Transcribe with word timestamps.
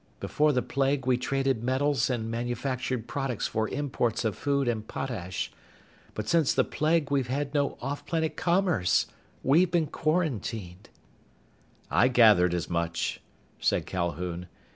Before 0.19 0.51
the 0.51 0.63
Plague 0.63 1.05
we 1.05 1.15
traded 1.15 1.63
metals 1.63 2.09
and 2.09 2.31
manufactured 2.31 3.05
products 3.07 3.45
for 3.45 3.69
imports 3.69 4.25
of 4.25 4.35
food 4.35 4.67
and 4.67 4.87
potash. 4.87 5.51
But 6.15 6.27
since 6.27 6.55
the 6.55 6.63
Plague 6.63 7.11
we've 7.11 7.27
had 7.27 7.53
no 7.53 7.77
off 7.83 8.07
planet 8.07 8.35
commerce. 8.35 9.05
We've 9.43 9.69
been 9.69 9.85
quarantined." 9.85 10.89
"I 11.91 12.07
gathered 12.07 12.55
as 12.55 12.67
much," 12.67 13.21
said 13.59 13.85
Calhoun. 13.85 14.47